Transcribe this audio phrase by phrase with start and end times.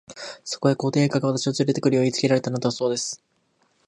[0.43, 3.23] そこへ、皇帝陛下が、私をつれて来るよう言いつけられたのだそうです。